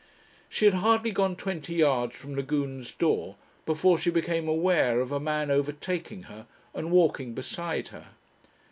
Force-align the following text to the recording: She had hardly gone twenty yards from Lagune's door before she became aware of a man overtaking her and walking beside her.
She 0.49 0.65
had 0.65 0.73
hardly 0.73 1.11
gone 1.11 1.35
twenty 1.35 1.75
yards 1.75 2.15
from 2.15 2.33
Lagune's 2.35 2.91
door 2.91 3.35
before 3.67 3.99
she 3.99 4.09
became 4.09 4.47
aware 4.47 4.99
of 4.99 5.11
a 5.11 5.19
man 5.19 5.51
overtaking 5.51 6.23
her 6.23 6.47
and 6.73 6.89
walking 6.89 7.35
beside 7.35 7.89
her. 7.89 8.07